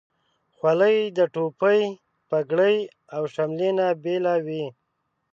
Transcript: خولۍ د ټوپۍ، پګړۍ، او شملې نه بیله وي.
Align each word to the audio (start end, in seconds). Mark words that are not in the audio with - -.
خولۍ 0.55 0.97
د 1.17 1.19
ټوپۍ، 1.33 1.81
پګړۍ، 2.29 2.77
او 3.15 3.21
شملې 3.33 3.69
نه 3.79 3.87
بیله 4.03 4.33
وي. 4.45 4.65